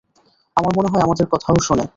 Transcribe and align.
আমার 0.57 0.71
মনে 0.77 0.89
হয় 0.91 1.03
আমাদের 1.03 1.25
কথাও 1.27 1.57
শোনে। 1.59 1.85